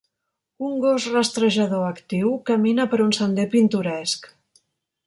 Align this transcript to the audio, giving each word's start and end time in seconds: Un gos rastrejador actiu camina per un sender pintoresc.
Un 0.67 0.71
gos 0.85 1.05
rastrejador 1.17 1.83
actiu 1.89 2.33
camina 2.51 2.89
per 2.95 3.03
un 3.07 3.17
sender 3.21 3.47
pintoresc. 3.57 4.33